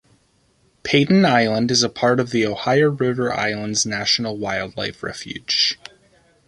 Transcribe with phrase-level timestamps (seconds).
[0.83, 5.77] Paden Island is a part of the Ohio River Islands National Wildlife Refuge.